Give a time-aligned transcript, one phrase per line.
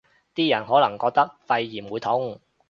[0.33, 2.41] 啲人可能覺得肺炎會痛